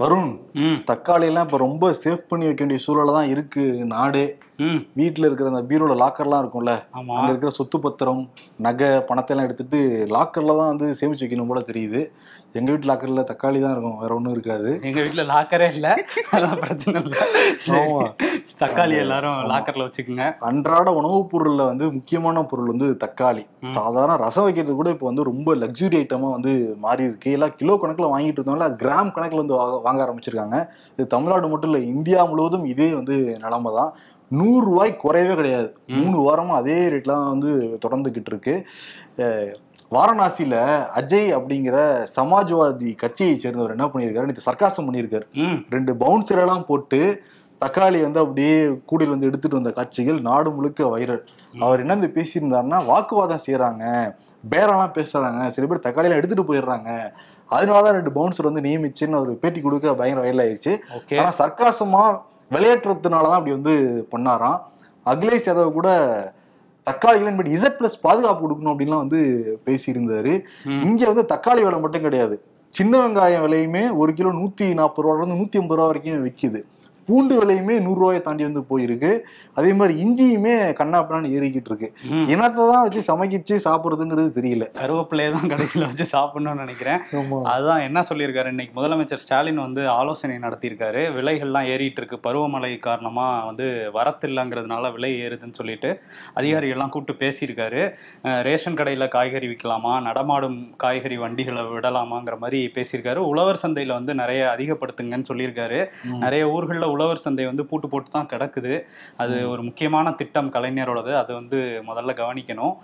[0.00, 0.30] வருண்
[0.90, 4.22] தக்காளி எல்லாம் இப்ப ரொம்ப சேஃப் பண்ணி வைக்க வேண்டிய சூழல தான் இருக்கு நாடு.
[4.98, 8.20] வீட்டுல இருக்கிற அந்த பீரோல லாக்கர்லாம் இருக்கும்ல அங்க இருக்கிற சொத்து பத்திரம்
[8.66, 9.78] நகை பணத்தை எல்லாம் எடுத்துட்டு
[10.14, 12.00] லாக்கர்ல தான் வந்து சேமிச்சு வைக்கணும் போல தெரியுது.
[12.54, 14.70] எங்க வீட்டு லாக்கர்ல தக்காளி தான் இருக்கும் வேற ஒண்ணும் இருக்காது.
[14.88, 15.88] எங்க வீட்ல லாக்கரே இல்ல.
[16.28, 17.16] அதெல்லாம் பிரச்சனை இல்ல.
[18.62, 20.24] தக்காளி எல்லாரும் லாக்கர்ல வச்சுக்கோங்க.
[20.48, 23.44] அன்றாட உணவுப் பொருள்ல வந்து முக்கியமான பொருள் வந்து தக்காளி.
[23.76, 26.54] சாதாரண ரசம் வைக்கிறது கூட இப்போ வந்து ரொம்ப லக்ஸுரி ஐட்டமா வந்து
[26.84, 29.58] மாறி இருக்கு எல்லாம் கிலோ கணக்குல வாங்கிட்டு இருந்தவங்கள கிராம் கணக்குல வந்து
[29.90, 30.68] வாங்க- ஆரம்பிச்சிருக்காங்க.
[30.92, 33.92] இது தமிழ்நாடு மட்டும் இல்ல இந்தியா முழுவதும் இதே வந்து நிலைமை தான்.
[34.30, 35.76] நூறு ரூபாய் குறையவே கிடையாது.
[35.86, 38.54] மூணு வாரமா அதே ரேட்ல தான் வந்து தொடர்ந்துகிட்டு இருக்கு.
[39.90, 40.54] வாரணாசியில
[40.94, 44.28] அஜய் அப்படிங்கிற சமாஜ்வாதி கட்சியை சேர்ந்தவர் என்ன பண்ணியிருக்காரு?
[44.28, 45.26] நேற்று சர்க்காசம் பண்ணியிருக்காரு.
[45.70, 47.22] ரெண்டு பவுன்சர் எல்லாம் போட்டு
[47.60, 51.24] தக்காளி வந்து அப்படியே கூடையில் வந்து எடுத்துட்டு வந்த காட்சிகள் நாடு முழுக்க வைரல்
[51.60, 54.14] அவர் என்ன வந்து பேசியிருந்தாருன்னா வாக்குவாதம் செய்யறாங்க
[54.50, 55.48] பேரெல்லாம் பேசுறாங்க.
[55.48, 56.90] சில பேர் தக்காளியெல்லாம் எடுத்துட்டு போயிடுறாங்க.
[57.56, 62.02] அதனாலதான் ரெண்டு பவுன்சர் வந்து நியமிச்சுன்னு அவர் பேட்டி கொடுக்க பயங்கர வைரல் ஆயிடுச்சு ஓகே ஆனா சர்க்காசமா
[62.54, 63.74] விளையாட்டுறதுனாலதான் அப்படி வந்து
[64.12, 64.58] பண்ணாராம்.
[65.06, 65.88] அகிலேஷ் யாதவ் கூட
[66.86, 69.20] தக்காளிகள் பட் இசட் பிளஸ் பாதுகாப்பு கொடுக்கணும் அப்படின்லாம் வந்து
[69.66, 70.32] பேசியிருந்தாரு.
[70.86, 72.36] இங்க வந்து தக்காளி விலை மட்டும் கிடையாது.
[72.74, 76.60] சின்ன வெங்காயம் விலையுமே ஒரு கிலோ நூத்தி நாற்பது ரூபால இருந்து நூத்தி ஐம்பது ரூபா வரைக்கும் விக்குது.
[77.08, 79.10] பூண்டு விலையுமே நூறு ரூபாயை தாண்டி வந்து போயிருக்கு.
[79.54, 82.26] அதே மாதிரி இஞ்சியுமே கண்ணாப்பினான்னு ஏறிக்கிட்டு இருக்கு ம்.
[82.32, 84.66] என்னத்தை தான் வச்சு சமைக்கிச்சு சாப்பிடுறதுங்கிறது தெரியல.
[84.80, 87.00] கருவேப்பிலையை தான் கடைசியில வச்சு சாப்பிடணும்னு நினைக்கிறேன்.
[87.52, 88.52] அதுதான் என்ன சொல்லியிருக்காரு?
[88.54, 91.02] இன்னைக்கு முதலமைச்சர் ஸ்டாலின் வந்து ஆலோசனை நடத்தியிருக்காரு.
[91.16, 95.90] விலைகள்லாம் ஏறிட்டு இருக்கு பருவமழை காரணமா வந்து வரத்து இல்லைங்கிறதுனால விலை ஏறுதுன்னு சொல்லிட்டு
[96.40, 97.82] அதிகாரிகள்லாம் கூப்பிட்டு பேசியிருக்காரு.
[98.48, 99.94] ரேஷன் கடையில் காய்கறி விற்கலாமா?
[100.00, 103.20] நடமாடும் காய்கறி வண்டிகளை விடலாமாங்கிற மாதிரி பேசியிருக்காரு.
[103.32, 105.80] உழவர் சந்தையில் வந்து நிறைய அதிகப்படுத்துங்கன்னு சொல்லியிருக்காரு.
[106.24, 108.72] நிறைய ஊர்களில் உழவர் சந்தை வந்து பூட்டு போட்டு தான் கிடக்குது.
[109.24, 111.12] அது ஒரு முக்கியமான திட்டம் கலைஞரோடது.
[111.22, 111.58] அதை வந்து
[111.90, 112.74] முதல்ல கவனிக்கணும்.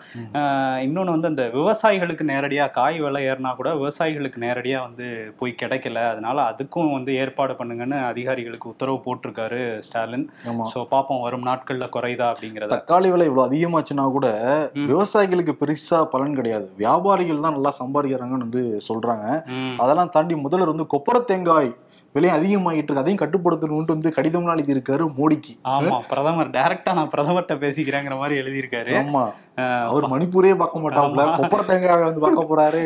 [0.86, 5.06] இன்னொன்று வந்து அந்த விவசாயிகளுக்கு நேரடியாக காய் விலை ஏறினா கூட விவசாயிகளுக்கு நேரடியாக வந்து
[5.40, 5.98] போய் கிடைக்கல.
[6.12, 10.26] அதனால அதுக்கும் வந்து ஏற்பாடு பண்ணுங்கன்னு அதிகாரிகளுக்கு உத்தரவு போட்டிருக்காரு ஸ்டாலின்.
[10.72, 12.72] ஸோ பார்ப்போம் வரும் நாட்களில் குறையுதா அப்படிங்கிறத.
[12.76, 14.28] தக்காளி விலை இவ்வளவு அதிகமாச்சுன்னா கூட.
[14.92, 16.68] விவசாயிகளுக்கு பெருசா பலன் கிடையாது.
[16.82, 19.26] வியாபாரிகள் தான் நல்லா சம்பாதிக்கிறாங்கன்னு வந்து சொல்றாங்க.
[19.84, 21.70] அதெல்லாம் தாண்டி முதல்வர் வந்து கொப்பர தேங்காய்
[22.16, 23.02] விலை அதிகமாகிட்டு இருக்கு.
[23.02, 25.54] அதையும் கட்டுப்படுத்தணும்னு வந்து கடிதம்லாம் எழுதியிருக்காரு மோடிக்கு.
[25.74, 26.54] ஆமா பிரதமர்.
[26.56, 28.94] டைரக்டா நான் பிரதமர்கிட்ட பேசிக்கிறேங்கிற மாதிரி எழுதியிருக்காரு.
[29.02, 29.24] ஆமா.
[29.90, 31.22] அவர் மணிப்பூரே பார்க்க மாட்டாப்ல.
[31.36, 32.82] கொப்பர தேங்காய் வந்து பார்க்க போறாரு.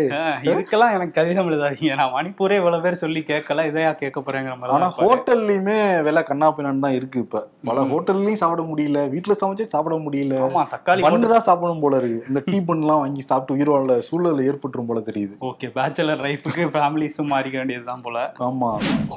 [0.49, 1.95] இதுக்கெல்லாம் எனக்கு கடிதம் எழுதாதீங்க.
[2.01, 4.89] நான் மணிப்பூரே இவ்வளவு பேர் சொல்லி கேட்கல இதையா கேட்க போறேங்கிற மாதிரி ஆனா.
[4.99, 7.43] ஹோட்டல்லையுமே விலை கண்ணா பின்னான்னு தான் இருக்கு இப்ப.
[7.71, 7.85] பல.
[7.93, 9.01] ஹோட்டல்லையும் சாப்பிட முடியல.
[9.15, 10.37] வீட்டுல சமைச்சே சாப்பிட முடியல.
[10.75, 12.21] தக்காளி பண்ணு தான் சாப்பிடணும் போல இருக்கு.
[12.29, 15.35] இந்த டீ பண்ணலாம் வாங்கி சாப்பிட்டு உயிர் வாழ சூழல் ஏற்பட்டுரும் போல தெரியுது.
[15.51, 18.19] ஓகே பேச்சுலர் லைஃபுக்கு ஃபேமிலிஸும் மாறிக்க வேண்டியதுதான் போல.
[18.49, 18.71] ஆமா.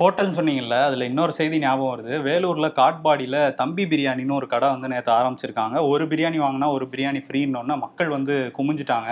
[0.03, 2.13] ஹோட்டல்னு சொன்னீங்கல்ல அதுல இன்னொரு செய்தி ஞாபகம் வருது.
[2.29, 5.87] வேலூர்ல காட்பாடியில தம்பி பிரியாணின்னு ஒரு கடை வந்து நேற்று ஆரம்பிச்சிருக்காங்க.
[5.89, 9.11] ஒரு பிரியாணி வாங்கினா ஒரு பிரியாணி ஃப்ரீன்னு மக்கள் வந்து குமிஞ்சிட்டாங்க.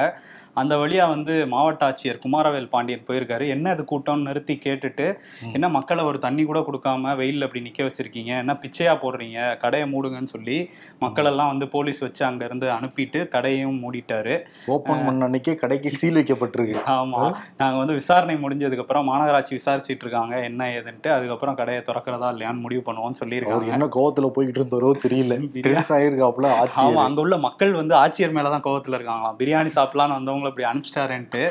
[0.54, 3.46] அந்த வழியா வந்து மாவட்ட ஆட்சியர் குமாரவேல் பாண்டியன் போயிருக்காரு.
[3.48, 5.06] என்ன அது கூட்டம்னு நிறுத்தி கேட்டுட்டு
[5.54, 8.32] என்ன மக்களை ஒரு தண்ணி கூட கொடுக்காம வெயில்ல அப்படி நிக்க வச்சிருக்கீங்க?
[8.42, 9.58] என்ன பிச்சையா போடுறீங்க?
[9.58, 10.58] கடையை மூடுங்கன்னு சொல்லி
[11.00, 14.36] மக்கள் எல்லாம் வந்து போலீஸ் வச்சு அங்க இருந்து அனுப்பிட்டு கடையையும் மூடிட்டாரு.
[14.66, 16.78] ஓபன் பண்ண அன்னைக்கே கடைக்கு சீல் வைக்கப்பட்டிருக்கு.
[16.98, 17.24] ஆமா.
[17.58, 20.36] நாங்க வந்து விசாரணை முடிஞ்சதுக்கு அப்புறம் மாநகராட்சி விசாரிச்சிட்டு இருக்காங்க.
[20.50, 23.74] என்ன ஏதுன்ட்டு அதுக்கப்புறம் கடையை திறக்கிறதா இல்லையான்னு முடிவு பண்ணுவோம்னு சொல்லியிருக்காங்க.
[23.78, 25.38] என்ன கோவத்துல போய்கிட்டு இருந்தாரோ தெரியல
[25.68, 26.50] டென்ஸ் ஆயிருக்காப்ல
[26.84, 29.38] ஆமா அங்க உள்ள மக்கள் வந்து ஆட்சியர் மேலதான் கோவத்துல இருக்காங்களாம்.
[29.42, 31.44] பிரியாணி சாப்பிடலாம்னு வந்தவங்களை இப்படி அனுப்பிச்சிட்டாருன்ட்டு.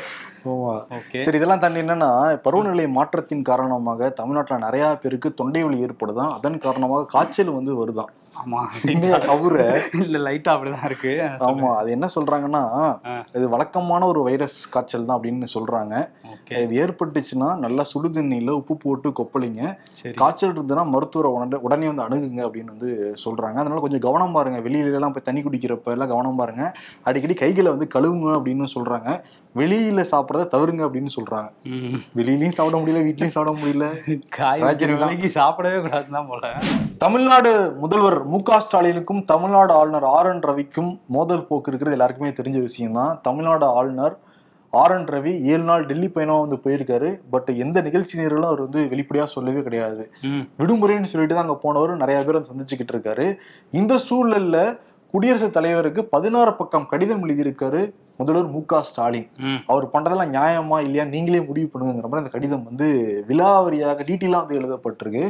[1.25, 2.09] சரி இதெல்லாம் தாண்டி என்னன்னா
[2.45, 6.31] பருவநிலை மாற்றத்தின் காரணமாக தமிழ்நாட்டுல நிறைய பேருக்கு தொண்டை வலி ஏற்படுதான்.
[6.37, 8.59] அதன் காரணமாக காய்ச்சல் வந்து வருதாம் ஆமா
[9.27, 9.55] கவுர
[10.03, 11.11] இல்ல லைட்டா அப்படிதான் இருக்கு.
[11.47, 12.61] ஆமா அது என்ன சொல்றாங்கன்னா.
[13.37, 15.95] இது வழக்கமான ஒரு வைரஸ் காய்ச்சல் தான் அப்படின்னு சொல்றாங்க.
[16.63, 19.61] இது ஏற்பட்டுச்சுன்னா நல்லா சுடு தண்ணியில உப்பு போட்டு கொப்பளிங்க.
[20.21, 22.91] காய்ச்சல் இருந்ததுன்னா மருத்துவரை உடனே உடனே வந்து அணுகுங்க அப்படின்னு வந்து
[23.25, 23.57] சொல்றாங்க.
[23.63, 24.59] அதனால கொஞ்சம் கவனம் பாருங்க.
[24.67, 26.65] வெளியில எல்லாம் போய் தண்ணி குடிக்கிறப்ப எல்லாம் கவனம் பாருங்க.
[27.09, 29.09] அடிக்கடி கைகளை வந்து கழுவுங்க அப்படின்னு சொல்றாங்க.
[29.59, 31.49] வெளியில சாப்பிட்றத தவிருங்க அப்படின்னு சொல்றாங்க.
[32.17, 33.85] வெளியிலயும் சாப்பிட முடியல வீட்லயும் சாப்பிட முடியல.
[34.37, 35.11] காய் ராஜினி வைக்கிற தான்.
[35.11, 36.51] விலைக்கு சாப்பிடவே கூடாதுதான் போல.
[37.03, 37.51] தமிழ்நாடு
[37.83, 42.99] முதல்வர் மு க ஸ்டாலினுக்கும் தமிழ்நாடு ஆளுநர் ஆர் என் ரவிக்கும் மோதல் போக்கு இருக்கிறது எல்லாருக்குமே தெரிஞ்ச விஷயம்
[42.99, 44.15] தான் தமிழ்நாடு ஆளுநர்
[44.73, 47.09] ஆர் என் ரவி ஏழு நாள் டெல்லி பயணம் வந்து போயிருக்காரு.
[47.33, 50.03] பட் எந்த நிகழ்ச்சி நேரலும் அவர் வந்து வெளிப்படையா சொல்லவே கிடையாது.
[50.59, 53.25] விடுமுறைன்னு சொல்லிட்டு தான் அங்க போனவர் நிறைய பேர் சந்திச்சுக்கிட்டு இருக்காரு.
[53.81, 54.57] இந்த சூழல்ல
[55.11, 59.27] குடியரசுத் தலைவருக்கு பதினாறு பக்கம் கடிதம் எழுதியிருக்காரு முதல்வர் மு க ஸ்டாலின்.
[59.67, 61.03] அவர் பண்றதெல்லாம் நியாயமா இல்லையா?
[61.03, 62.87] நீங்களே முடிவு பண்ணுங்கிற மாதிரி அந்த கடிதம் வந்து
[63.27, 65.23] விலாவரியாக டீட்டெயிலாக வந்து எழுதப்பட்டிருக்கு.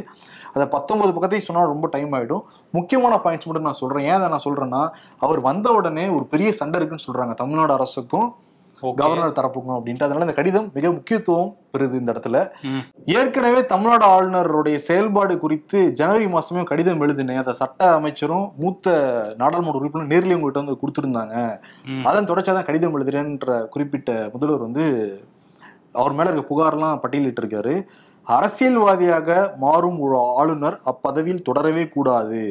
[0.52, 2.44] அதை பத்தொன்பது பக்கத்தையும் சொன்னா ரொம்ப டைம் ஆயிடும்.
[2.70, 4.06] முக்கியமான பாயிண்ட்ஸ் மட்டும் நான் சொல்றேன்.
[4.06, 4.82] ஏன் அதை நான் சொல்றேன்னா
[5.18, 8.34] அவர் வந்த உடனே ஒரு பெரிய சண்டை இருக்குன்னு சொல்றாங்க தமிழ்நாடு அரசுக்கும்.
[9.00, 10.06] கவர்னர் தரப்புக்கும் அப்படின்ட்டு.
[10.06, 12.38] அதனால இந்த கடிதம் மிக முக்கியத்துவம் பெறுது இந்த இடத்துல.
[13.18, 17.42] ஏற்கனவே தமிழ்நாடு ஆளுநருடைய செயல்பாடு குறித்து ஜனவரி மாசமே கடிதம் எழுதினேன்.
[17.42, 18.96] அதை சட்ட அமைச்சரும் மூத்த
[19.42, 21.36] நாடாளுமன்ற உறுப்பினர் நேர்லயும் உங்ககிட்ட வந்து கொடுத்துருந்தாங்க.
[22.10, 24.86] அதன் தொடர்ச்சியாக தான் கடிதம் எழுதுறேன்ற குறிப்பிட்ட முதல்வர் வந்து
[26.00, 27.74] அவர் மேல இருக்க புகார்லாம் பட்டியலிட்டு இருக்காரு
[28.26, 29.28] அரசியல்வாதியாக
[29.62, 32.42] மாறும் ஒரு ஆளுநர் அப்பதவியில் தொடரவே கூடாது.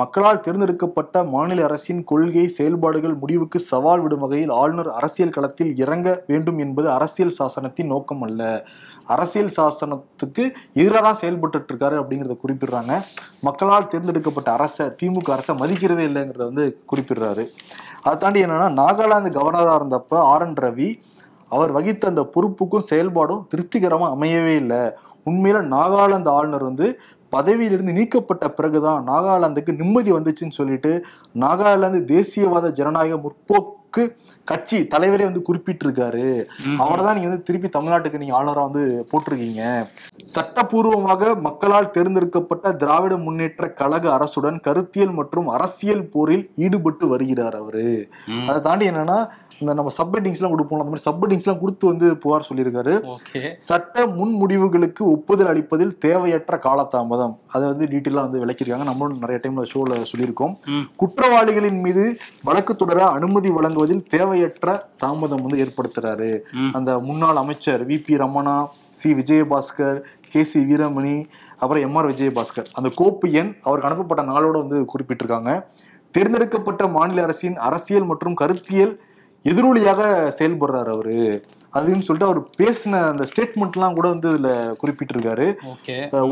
[0.00, 6.58] மக்களால் தேர்ந்தெடுக்கப்பட்ட மாநில அரசின் கொள்கை செயல்பாடுகள் முடிவுக்கு சவால் விடும் வகையில் ஆளுநர் அரசியல் களத்தில் இறங்க வேண்டும்
[6.64, 8.42] என்பது அரசியல் சாசனத்தின் நோக்கம் அல்ல.
[9.14, 10.44] அரசியல் சாசனத்துக்கு
[10.80, 12.94] எதிராக தான் செயல்பட்டு இருக்காரு அப்படிங்கிறத குறிப்பிடுறாங்க.
[13.48, 17.46] மக்களால் தேர்ந்தெடுக்கப்பட்ட அரசை திமுக அரசை மதிக்கிறதே இல்லைங்கிறத வந்து குறிப்பிடுறாரு.
[18.04, 20.90] அதை தாண்டி என்னன்னா நாகாலாந்து கவர்னராக இருந்தப்ப ஆர் என் ரவி
[21.56, 24.80] அவர் வகித்த அந்த பொறுப்புக்கும் செயல்பாடும் திருப்திகரமாக அமையவே இல்லை.
[25.30, 26.88] உண்மையில நாகாலாந்து ஆளுநர் வந்து
[27.32, 30.92] பதவியிலிருந்து நீக்கப்பட்ட பிறகுதான் நாகாலாந்துக்கு நிம்மதி வந்துச்சுன்னு சொல்லிட்டு
[31.44, 34.02] நாகாலாந்து தேசியவாத ஜனநாயக முற்போக்கு
[34.50, 36.26] கட்சி தலைவரே வந்து குறிப்பிட்டிருக்காரு.
[36.82, 39.62] அவரை தான் நீங்க வந்து திருப்பி தமிழ்நாட்டுக்கு நீங்க ஆளுநரா வந்து போட்டிருக்கீங்க.
[40.34, 47.88] சட்டப்பூர்வமாக மக்களால் தேர்ந்தெடுக்கப்பட்ட திராவிட முன்னேற்ற கழக அரசுடன் கருத்தியல் மற்றும் அரசியல் போரில் ஈடுபட்டு வருகிறார் அவரு.
[48.48, 49.18] அதை தாண்டி என்னன்னா
[49.62, 52.94] இந்த நம்ம சப்ஹெட்டிங்ஸ் எல்லாம் கொடுப்போம் அந்த மாதிரி சப்ஹெட்டிங்ஸ் எல்லாம் கொடுத்து வந்து புகார் சொல்லியிருக்காரு.
[53.68, 57.34] சட்ட முன்முடிவுகளுக்கு ஒப்புதல் அளிப்பதில் தேவையற்ற காலதாமதம்.
[57.54, 58.86] அதை வந்து டீட்டெயிலாக வந்து விளக்கியிருக்காங்க.
[58.90, 60.54] நம்மளும் நிறைய டைம்ல ஷோல சொல்லியிருக்கோம்.
[61.02, 62.04] குற்றவாளிகளின் மீது
[62.50, 66.30] வழக்கு தொடர அனுமதி வழங்குவதில் தேவையற்ற தாமதம் வந்து ஏற்படுத்துறாரு.
[66.78, 68.56] அந்த முன்னாள் அமைச்சர் V P Ramana
[69.00, 69.98] C Vijayabaskar
[70.32, 71.16] K C Veeramani
[71.60, 72.66] அப்புறம் எம் ஆர் விஜயபாஸ்கர்.
[72.78, 75.52] அந்த கோப்பு எண் அவருக்கு அனுப்பப்பட்ட நாளோட வந்து குறிப்பிட்டிருக்காங்க.
[76.14, 78.92] தேர்ந்தெடுக்கப்பட்ட மாநில அரசின் அரசியல் மற்றும் கருத்தியல்
[79.44, 80.02] எதிரொலியாக
[80.38, 81.44] செயல்படுறாரு அவரு.
[81.78, 84.50] அதுன்னு சொல்லிட்டு அவர் பேசின அந்த ஸ்டேட்மெண்ட்லாம் கூட வந்து இதுல
[84.82, 85.46] குறிப்பிட்டிருக்காரு.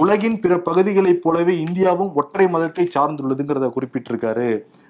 [0.02, 4.48] உலகின் பிற பகுதிகளைப் போலவே இந்தியாவும் ஒற்றை மதத்தை சார்ந்துள்ளதுங்கிறத குறிப்பிட்டிருக்காரு.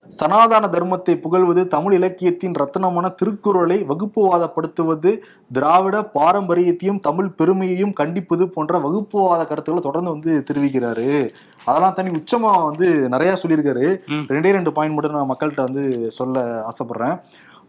[0.08, 5.12] சனாதன தர்மத்தை புகழ்வது தமிழ் இலக்கியத்தின் ரத்தனமான திருக்குறளை வகுப்புவாதப்படுத்துவது
[5.52, 11.10] திராவிட பாரம்பரியத்தையும் தமிழ் பெருமையையும் கண்டிப்பது போன்ற வகுப்புவாத கருத்துக்களை தொடர்ந்து வந்து தெரிவிக்கிறாரு.
[11.64, 13.88] அதெல்லாம் தனி உச்சமா வந்து நிறைய சொல்லியிருக்காரு.
[14.32, 17.18] ரெண்டே ரெண்டு பாயிண்ட் மட்டும் நான் மக்கள்கிட்ட வந்து சொல்ல ஆசைப்படுறேன்.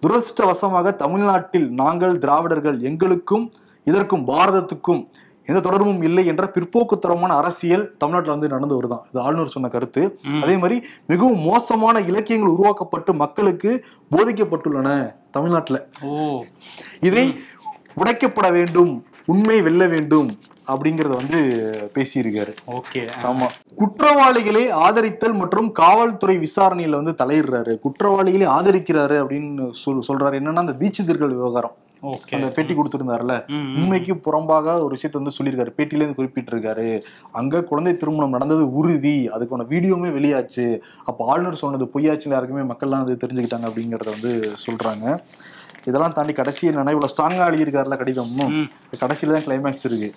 [0.05, 3.51] துரதிருஷ்டவசமாக தமிழ்நாட்டில் நாங்கள் திராவிடர்கள் எங்களுக்கும்
[3.83, 5.07] இதற்கும் பாரதத்துக்கும்
[5.45, 10.19] எந்த தொடர்பும் இல்லை என்ற பிற்போக்குத்தரமான அரசியல் தமிழ்நாட்டில் வந்து நடந்து வருதான் இது ஆளுநர் சொன்ன கருத்து.
[10.41, 13.85] அதே மாதிரி மிகவும் மோசமான இலக்கியங்கள் உருவாக்கப்பட்டு மக்களுக்கு
[14.15, 15.87] போதிக்கப்பட்டுள்ளன தமிழ்நாட்டில்.
[16.01, 16.43] ஓ.
[16.99, 17.35] இதை
[17.97, 19.05] உடைக்கப்பட வேண்டும்.
[19.27, 20.37] உண்மை வெல்ல வேண்டும்
[20.67, 21.39] அப்படிங்கறத வந்து
[21.93, 22.55] பேசியிருக்காரு.
[22.67, 23.07] ஓகே.
[23.23, 23.47] ஆமா.
[23.75, 27.79] குற்றவாளிகளை ஆதரித்தல் மற்றும் காவல்துறை விசாரணையில வந்து தலையிடுறாரு.
[27.79, 30.35] குற்றவாளிகளை ஆதரிக்கிறாரு அப்படின்னு சொல் சொல்றாரு.
[30.39, 31.75] என்னன்னா அந்த தீட்சிதர்கள் விவகாரம்.
[32.03, 32.31] ஓகே.
[32.31, 33.51] அந்த பேட்டி கொடுத்திருந்தாருல.
[33.75, 35.79] உண்மைக்கு புறம்பாக ஒரு விஷயத்தை வந்து சொல்லியிருக்காரு.
[35.79, 37.01] பேட்டியில இருந்து குறிப்பிட்டிருக்காரு.
[37.31, 39.29] அங்க குழந்தை திருமணம் நடந்தது உறுதி.
[39.29, 40.79] அதுக்கான வீடியோவுமே வெளியாச்சு.
[41.05, 45.19] அப்ப ஆளுநர் சொன்னது பொய்யாச்சுன்னு யாருக்குமே மக்கள்லாம் வந்து தெரிஞ்சுக்கிட்டாங்க அப்படிங்கறத வந்து சொல்றாங்க.
[45.89, 48.33] இதெல்லாம் தாண்டி கடைசி நினைவுல ஸ்ட்ராங்கா எழுதியிருக்காருல கடிதம்.
[49.03, 50.09] கடைசியில தான் கிளைமேக்ஸ் இருக்கு.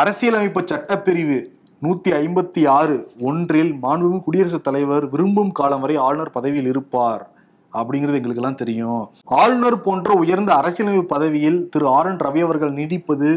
[0.00, 1.38] அரசியலமைப்பு சட்டப்பிரிவு
[1.82, 2.96] நூத்தி ஐம்பத்தி ஆறு
[3.28, 7.24] ஒன்றில் மாண்புமிகு குடியரசுத் தலைவர் விரும்பும் காலம் வரை ஆளுநர் பதவியில் இருப்பார்
[7.72, 9.02] அப்படிங்கிறது எங்களுக்கு எல்லாம் தெரியும்.
[9.40, 13.30] ஆளுநர் போன்ற உயர்ந்த அரசியலமைப்பு பதவியில் திரு ஆர் என் ரவி அவர்கள் நீடிப்பது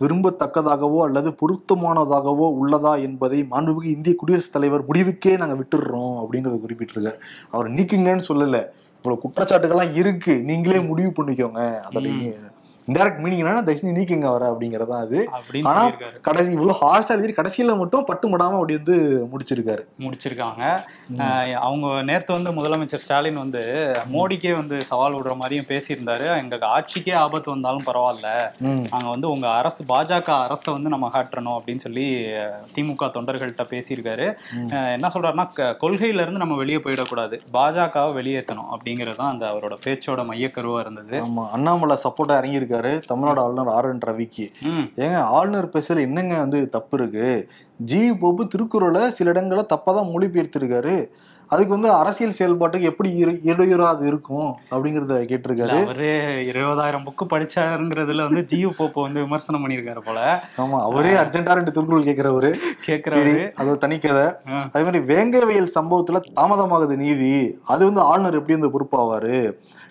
[0.00, 7.18] விரும்பத்தக்கதாகவோ அல்லது பொருத்தமானதாகவோ உள்ளதா என்பதை மாண்புமிகு இந்திய குடியரசுத் தலைவர் முடிவுக்கே நாங்க விட்டுடுறோம் அப்படிங்கறத குறிப்பிட்டிருக்காரு.
[7.50, 8.60] அவர் நீக்குங்கன்னு சொல்லல.
[9.02, 10.42] இவ்வளவு குற்றச்சாட்டுகள்லாம் இருக்கு.
[10.42, 11.82] நீங்களே முடிவு பண்ணிக்கோங்க.
[11.88, 12.49] அதோட
[12.90, 15.18] இன்டைரக்ட் மீனிங் என்னன்னா தயவு நீக்குங்க வர அப்படிங்கறதா அது.
[15.70, 15.82] ஆனா
[16.20, 18.96] கடைசி இவ்வளவு ஹார்ஷா எழுதி கடைசியில மட்டும் பட்டு மடாம அப்படி வந்து
[19.32, 19.82] முடிச்சிருக்காரு.
[19.98, 20.62] முடிச்சிருக்காங்க.
[21.60, 23.62] அவங்க நேத்து வந்து முதலமைச்சர் ஸ்டாலின் வந்து
[24.14, 26.26] மோடிக்கே வந்து சவால் விடுற மாதிரியும் பேசியிருந்தாரு.
[26.42, 28.28] எங்க ஆட்சிக்கே ஆபத்து வந்தாலும் பரவாயில்ல.
[28.62, 28.84] ம்.
[28.90, 32.06] நாங்க வந்து உங்க அரசு பாஜக அரசை வந்து நம்ம காட்டுறணும் அப்படின்னு சொல்லி
[32.74, 34.26] திமுக தொண்டர்கள்ட்ட பேசியிருக்காரு.
[34.96, 35.46] என்ன சொல்றாருன்னா
[35.82, 37.36] கொள்கையில இருந்து நம்ம வெளியே போயிடக்கூடாது.
[37.52, 41.16] பாஜகவை வெளியேற்றணும் அப்படிங்கிறது தான் அந்த அவரோட பேச்சோட மையக்கருவா இருந்தது.
[41.22, 42.78] ஆமா அண்ணாமலை சப்போர்ட்டா இறங்கியிருக்காரு.
[43.08, 44.46] தமிழ்நாடு ஆளுநர் ஆர் என் ரவிக்கு.
[45.02, 47.48] ஏங்க ஆளுநர் பேசல என்னங்க வந்து தப்பு இருக்கு?
[47.90, 48.02] ஜி.
[48.22, 50.96] போப்பு திருக்குறளை சில இடங்களை தப்பா தான் மொழிபெயர்த்திருக்காரு.
[51.50, 53.08] அதுக்கு வந்து அரசியல் செயல்பாட்டுக்கு எப்படி
[53.50, 55.78] இடையூறா அது இருக்கும் அப்படிங்கறத கேட்டிருக்காரு.
[55.86, 56.10] அவரு
[56.50, 60.20] இருபதாயிரம் புக்கு படிச்சாருங்கிறதுல வந்து ஜியு போப்போ வந்து விமர்சனம் பண்ணியிருக்காரு போல.
[60.64, 64.26] ஆமா அவரே அர்ஜென்டா ரெண்டு திருக்குறள் கேட்கிறவரு சரி கேக்குறாரு அது ஒரு தனி கதை.
[64.74, 67.32] அதே மாதிரி வேங்கவயல் சம்பவத்துல தாமதமாகுது நீதி.
[67.64, 69.36] அது வந்து ஆளுநர் எப்படி வந்து பொறுப்பாவாரு?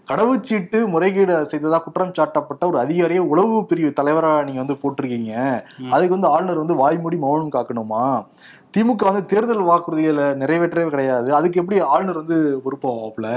[0.10, 5.34] கடவுச்சீட்டு முறைகேடு செய்ததா குற்றம் சாட்டப்பட்ட ஒரு அதிகாரியை உளவு பிரிவு தலைவரா நீங்க வந்து போட்டிருக்கீங்க.
[5.96, 8.06] அதுக்கு வந்து ஆளுநர் வந்து வாய்மூடி மௌனம் காக்கணுமா?
[8.78, 11.30] திமுக வந்து தேர்தல் வாக்குறுதிகளை நிறைவேற்றவே கிடையாது.
[11.34, 13.28] அதுக்கு எப்படி ஆளுநர் வந்து பொறுப்பாவாப்ல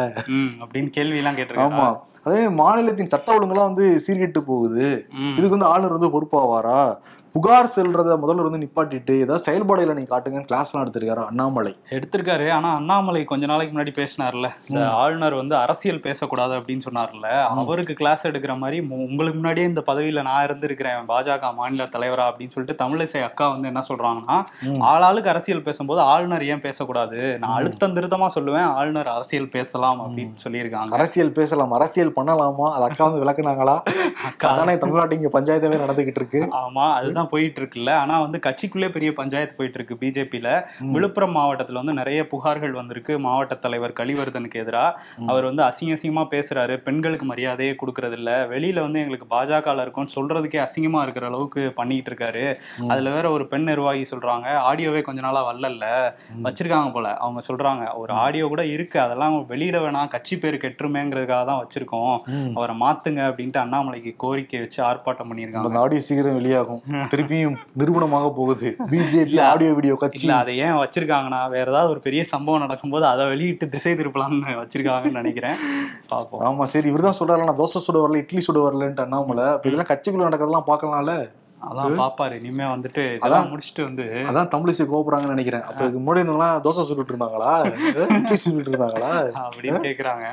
[0.62, 1.87] அப்படின்னு கேள்வி எல்லாம் ஆமா.
[2.26, 4.88] அதே மாநிலத்தின் சட்ட ஒழுங்கெல்லாம் வந்து சீர்கெட்டு போகுது.
[5.37, 6.83] இதுக்கு வந்து ஆளுநர் வந்து பொறுப்பாவாரா?
[7.35, 11.77] புகார் செல்றத முதல்ல வந்து நிப்பாட்டிட்டு ஏதாவது செயல்பாடுகளை நீங்க காட்டுங்கன்னு கிளாஸ்லாம் எடுத்திருக்காரு அண்ணாமலை.
[11.91, 12.51] எடுத்திருக்காரு.
[12.53, 14.49] ஆனா அண்ணாமலை கொஞ்ச நாளைக்கு முன்னாடி பேசினார்ல.
[14.69, 17.29] இந்த ஆளுநர் வந்து அரசியல் பேசக்கூடாது அப்படின்னு சொன்னார்ல.
[17.45, 22.27] அவருக்கு கிளாஸ் எடுக்கிற மாதிரி உங்களுக்கு முன்னாடியே இந்த பதவியில நான் இருந்திருக்கிறேன் பாஜக மாநில தலைவரா?
[22.31, 24.37] அப்படின்னு சொல்லிட்டு தமிழிசை அக்கா வந்து என்ன சொல்றாங்கன்னா.
[24.91, 27.39] ஆளாளுக்கு அரசியல் பேசும்போது ஆளுநர் ஏன் பேசக்கூடாது?
[27.39, 30.91] நான் அழுத்தம் திருத்தமா சொல்லுவேன் ஆளுநர் அரசியல் பேசலாம் அப்படின்னு சொல்லியிருக்காங்க.
[30.91, 31.73] அரசியல் பேசலாம்.
[31.73, 32.69] அரசியல் பண்ணலாமா?
[32.73, 33.77] அது அக்கா வந்து விளக்குனாங்களா?
[34.25, 34.49] அக்கா.
[34.49, 36.43] அதானே தமிழ்நாட்டு இங்க பஞ்சாயத்தாவே நடந்துகிட்டு இருக்கு.
[36.62, 40.49] ஆமா அதுதான் தான் போயிட்டு இருக்குல்ல ஆனா வந்து கட்சிக்குள்ளே பெரிய பஞ்சாயத்து போயிட்டு இருக்கு பிஜேபியில
[40.95, 43.12] விழுப்புரம் மாவட்டத்துல வந்து நிறைய புகார்கள் வந்திருக்கு.
[43.19, 46.75] மாவட்ட தலைவர் கலிவர்தனுக்கு எதிராக அவர் வந்து அசிங்க அசிங்கமா பேசுறாரு.
[46.87, 52.45] பெண்களுக்கு மரியாதையே கொடுக்கறது இல்ல வெளியில வந்து எங்களுக்கு பாஜக இருக்கும்னு சொல்றதுக்கே அசிங்கமா இருக்கிற அளவுக்கு பண்ணிட்டு இருக்காரு.
[52.88, 54.47] அதுல வேற ஒரு பெண் நிர்வாகி சொல்றாங்க.
[54.69, 55.69] ஆடியோவே கொஞ்ச நாளா வரல
[56.47, 57.09] வச்சிருக்காங்க போல.
[57.19, 57.85] அவங்க சொல்றாங்க.
[57.95, 59.00] ஒரு ஆடியோ கூட இருக்கு.
[59.00, 62.14] அதெல்லாம் வெளியிட வேணாம் கட்சி பேர் கெட்டுருமேங்கிறதுக்காக தான் வச்சிருக்கோம்.
[62.57, 65.83] அவரை மாத்துங்க அப்படின்ட்டு அண்ணாமலைக்கு கோரிக்கை வச்சு ஆர்ப்பாட்டம் பண்ணியிருக்காங்க.
[65.85, 66.81] ஆடியோ சீக்கிரம் வெளியாகும்.
[67.12, 68.69] திருப்பியும் நிரூபணமாக போகுது.
[68.92, 70.31] பிஜேபி ஆடியோ வீடியோ கட்சி.
[70.40, 75.59] அதை ஏன் வச்சிருக்காங்கன்னா வேற ஏதாவது ஒரு பெரிய சம்பவம் நடக்கும்போது அதை வெளியிட்டு திசை திருப்பலாம்னு வச்சிருக்காங்கன்னு நினைக்கிறேன்.
[76.14, 76.42] பார்ப்போம்.
[76.49, 80.71] ஆமா சரி இவர்தான் சொல்றாரு நான் தோசை சுட வரல இட்லி சுட வரலன்ட்டு அண்ணாமலை இதெல்லாம் கட்சிக்குள்ள நடக்கிறதெல்லாம்
[80.73, 81.14] பார்க்கலாம்ல?
[81.69, 85.62] அதான் பாப்பாரு இனிமே வந்துட்டு இதெல்லாம் முடிச்சுட்டு வந்து அதான் தமிழிசை கோபுறாங்கன்னு நினைக்கிறேன்.
[85.69, 87.52] அப்ப இதுக்கு முன்னாடி இருந்தவங்களாம் தோசை சுட்டுட்டு இருந்தாங்களா?
[88.16, 89.11] இட்லி சுட்டுட்டு இருந்தாங்களா?
[89.47, 90.25] அப்படின்னு கேக்குறாங்க.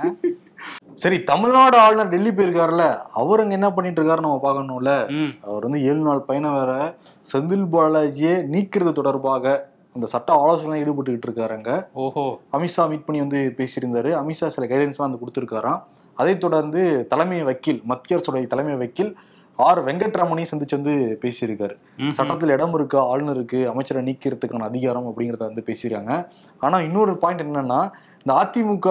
[0.99, 5.09] சரி தமிழ்நாடு ஆளுநர் டெல்லி போயிருக்காருல்ல அவர் அங்க என்ன பண்ணிட்டு இருக்காரு நம்ம பார்க்கணும்ல?
[5.09, 5.45] ம்.
[5.45, 6.95] அவர் வந்து ஏழு நாள் பயணம் வேற
[7.33, 11.87] செந்தில் பாலாஜியை நீக்கிறது தொடர்பாக அந்த சட்ட ஆலோசனை ஈடுபட்டுக்கிட்டு இருக்காருங்க.
[11.93, 12.39] ஓஹோ.
[12.53, 14.11] அமித்ஷா மீட் பண்ணி வந்து பேசியிருந்தாரு.
[14.21, 15.81] அமித்ஷா சில கைடன்ஸ்லாம் வந்து கொடுத்துருக்காராம்.
[16.15, 19.15] அதைத் தொடர்ந்து தலைமை வக்கீல் மத்திய அரசுடைய தலைமை வக்கீல்
[19.55, 19.85] ஆர்.
[19.85, 21.75] வெங்கட்ரமணி சந்திச்சு வந்து பேசியிருக்காரு.
[22.11, 26.25] சட்டத்தில் இடம் இருக்கா ஆளுநருக்கு அமைச்சரை நீக்கிறதுக்கான அதிகாரம் அப்படிங்கிறத வந்து பேசியிருக்காங்க.
[26.59, 27.91] ஆனா இன்னொரு பாயிண்ட் என்னன்னா
[28.25, 28.87] இந்த அதிமுக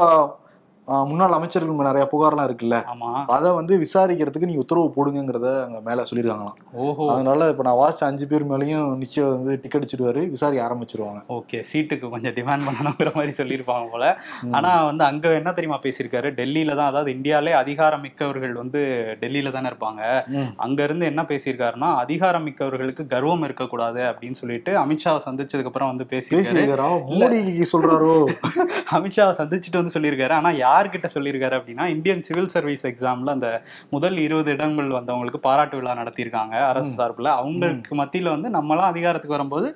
[1.07, 2.76] முன்னாள் அமைச்சர்கள் நிறைய புகார்லாம் இருக்குல்ல.
[2.92, 3.11] ஆமா.
[3.28, 7.04] அதை வந்து விசாரிக்கிறதுக்கு நீங்க உத்தரவு போடுங்கிறத அங்க மேல சொல்லியிருக்காங்களாம் ஓஹோ.
[7.12, 11.21] அதனால இப்ப நான் வாசிச்ச அஞ்சு பேர் மேலயும் நிச்சயம் வந்து டிக்கெட் அடிச்சிடுவாரு விசாரிக்க ஆரம்பிச்சிருவாங்க.
[11.30, 14.04] ஓகே சீட்டுக்கு கொஞ்சம் டிமாண்ட் பண்ணணுங்கிற மாதிரி சொல்லியிருப்பாங்க போல.
[14.52, 16.30] ஆனா வந்து அங்க என்ன தெரியுமா பேசியிருக்காரு?
[16.38, 18.83] டெல்லியில தான் அதாவது இந்தியாலே அதிகாரம் மிக்கவர்கள் வந்து
[19.23, 20.02] டெல்லியில தானே இருப்பாங்க.
[20.59, 26.66] அங்க இருந்து என்ன பேசியிருக்காருன்னா அதிகாரம் மிக்கவர்களுக்கு கர்வம் இருக்கக்கூடாது அப்படின்னு சொல்லிட்டு அமித்ஷாவை சந்திச்சதுக்கு அப்புறம் வந்து பேசியிருக்காரு.
[27.14, 28.14] மோடிக்கு சொல்றாரோ?
[28.99, 30.30] அமித்ஷாவை சந்திச்சுட்டு வந்து சொல்லியிருக்காரு.
[30.33, 33.49] ஆனா யார்கிட்ட சொல்லியிருக்காரு அப்படின்னா இந்தியன் சிவில் சர்வீஸ் எக்ஸாம்ல அந்த
[33.94, 37.30] முதல் இருபது இடங்கள் வந்தவங்களுக்கு பாராட்டு விழா நடத்தியிருக்காங்க அரசு சார்பில்.
[37.40, 39.68] அவங்களுக்கு மத்தியில வந்து நம்மளாம் அதிகாரத்துக்கு வரும்போது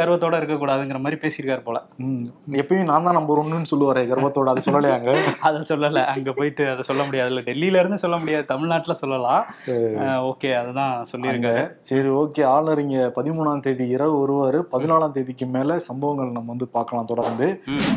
[0.00, 1.78] கர்வத்தோட இருக்கக்கூடாதுங்கிற மாதிரி பேசியிருக்காரு போல.
[2.60, 5.10] எப்பயும் நான் தான் நம்பர் ஒன்னுன்னு சொல்லுவாரு கர்வத்தோட அதை சொல்லலையாங்க
[5.48, 6.02] அதை சொல்லல.
[6.14, 8.46] அங்க போயிட்டு அதை சொல்ல முடியாதுல்ல டெல்லியில இருந்து சொல்ல முடியாது.
[8.52, 9.44] தமிழ்நாட்டுல சொல்லலாம்.
[10.30, 10.50] ஓகே.
[10.60, 11.64] அதுதான் சொல்லியிருக்காரு.
[11.90, 12.44] சரி ஓகே.
[12.54, 14.60] ஆளுநர் இங்க பதிமூணாம் தேதி இரவு வருவாரு.
[14.74, 17.46] பதினாலாம் தேதிக்கு மேல சம்பவங்கள் நம்ம வந்து பார்க்கலாம் தொடர்ந்து.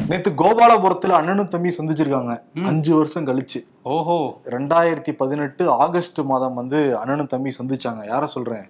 [0.10, 2.36] நேத்து கோபாலபுரத்துல அண்ணனும் தம்பி சந்திச்சிருக்காங்க.
[2.54, 3.68] அஞ்சு வருஷம் கழிச்சு.
[3.84, 4.40] ஓஹோ.
[4.44, 8.04] ரெண்டாயிரத்தி பதினெட்டு ஆகஸ்ட் மாதம் வந்து அண்ணனும் தம்பி சந்திச்சாங்க.
[8.06, 8.70] யார சொல்றேன்?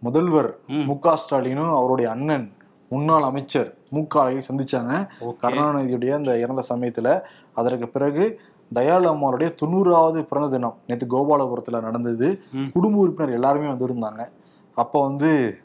[0.00, 0.98] முதல்வர் ம்.
[1.00, 2.52] க ஸ்டாலினும் அவருடைய அண்ணன்
[2.88, 5.08] முன்னாள் அமைச்சர் மு க சந்திச்சாங்க.
[5.42, 7.20] கருணாநிதியுடைய அந்த இறந்த சமயத்துல.
[7.54, 8.40] அதற்கு பிறகு
[8.74, 12.42] தயாளு அம்மாவுடைய தொண்ணூறாவது பிறந்த தினம் நேற்று கோபாலபுரத்துல நடந்தது.
[12.72, 14.26] குடும்ப உறுப்பினர் எல்லாருமே வந்திருந்தாங்க
[14.74, 15.58] அப்ப வந்து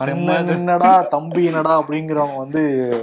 [0.00, 2.62] என்னடா தம்பி என்னடா அப்படிங்கிறவங்க வந்து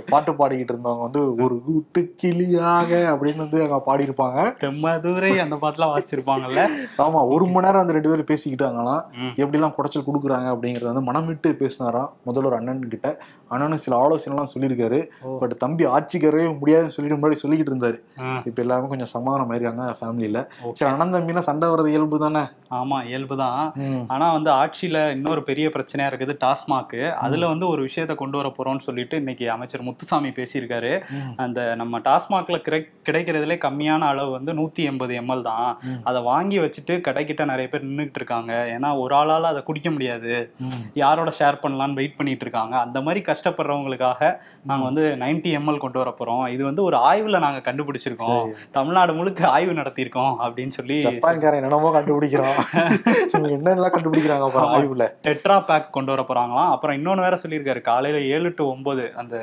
[0.10, 4.39] பாட்டு பாடிக்கிட்டு இருந்தவங்க வந்து ஒரு கூட்டு கிளியாக அப்படின்னு வந்து அங்க பாடியிருப்பாங்க.
[4.60, 6.63] தெம்மதுரை அந்த பாட்டுலாம் வாசிச்சிருப்பாங்கல்ல?
[6.98, 9.03] ஆமா ஒரு மணி நேரம் அந்த ரெண்டு பேரும் பேசிக்கிட்டாங்களாம்.
[9.15, 9.33] ம்.
[9.38, 13.17] எப்படிலாம் குடைச்சல் கொடுக்குறாங்க அப்படிங்கறத வந்து மனமிட்டு பேசினாராம் முதல்வர் அண்ணன் கிட்ட.
[13.48, 15.00] அண்ணனும் சில ஆலோசனை எல்லாம் சொல்லியிருக்காரு.
[15.39, 17.98] பட் தம்பி ஆட்சிக்கரவே முடியாதுன்னு சொல்லிட்டு முன்னாடி சொல்லிக்கிட்டு இருந்தாரு.
[18.45, 20.39] இப்ப எல்லாருமே கொஞ்சம் சமாதானம் ஆயிருக்காங்க ஃபேமிலியில.
[20.74, 22.43] சரி அண்ணன் தம்பினா சண்டை வர்றது இயல்பு தானே?
[22.71, 26.80] ஆமா இயல்புதான் ஆனா வந்து ஆட்சியில இன்னொரு பெரிய பிரச்சனையா இருக்குது டாஸ்மாக்.
[27.11, 31.03] அதுல வந்து ஒரு விஷயத்த கொண்டு வர போறோம்னு சொல்லிட்டு இன்னைக்கு அமைச்சர் முத்துசாமி பேசியிருக்காரு.
[31.35, 35.79] அந்த நம்ம டாஸ்மாக்ல கிடை- கிடைக்கிறதுலே கம்மியான அளவு வந்து நூத்தி எண்பது எம்எல் தான்.
[36.03, 38.77] அதை வாங்கி வச்சுட்டு கடைக்கிட்ட நிறைய பேர் நின்றுட்டு இருக்காங்க.
[38.79, 40.53] ஏன்னா ஒரு ஆளால அதை குடிக்க முடியாது.
[40.93, 42.77] யாரோட ஷேர் பண்ணலாம்னு வெயிட் பண்ணிட்டு இருக்காங்க.
[42.77, 46.47] அந்த மாதிரி கஷ்டப்படுறவங்களுக்காக நாங்க வந்து 90 எம்எல் கொண்டு வர போறோம்.
[46.47, 48.50] இது வந்து ஒரு ஆய்வுல நாங்க கண்டுபிடிச்சிருக்கோம்.
[48.71, 52.53] தமிழ்நாடு முழுக்க ஆய்வு நடத்தியிருக்கோம் அப்படின்னு சொல்லி ஜப்பான்காரன் என்னமோ கண்டுபிடிக்கிறான்.
[53.33, 55.09] இவங்க என்னெல்லாம் கண்டுபிடிக்கிறாங்க ஆய்வுல?
[55.23, 56.70] டெட்ரா பேக் கொண்டு வர போறாங்களாம்.
[56.75, 57.81] அப்புறம் இன்னொன்னு வேற சொல்லியிருக்காரு.
[57.89, 59.35] காலையில ஏழு டு ஒன்பது அந்த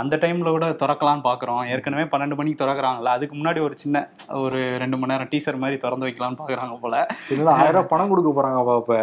[0.00, 1.62] அந்த டைம்ல கூட திறக்கலாம்னு பாக்குறோம்.
[1.72, 4.02] ஏற்கனவே பன்னெண்டு மணிக்கு திறக்கறாங்கல்ல அதுக்கு முன்னாடி ஒரு சின்ன
[4.44, 6.94] ஒரு ரெண்டு மணி நேரம் டீசர் மாதிரி திறந்து வைக்கலாம்னு பாக்குறாங்க போல.
[7.36, 8.98] இல்ல ஆயிரம் ரூபாய் பணம் கொடுக்க போறாங்க அப்ப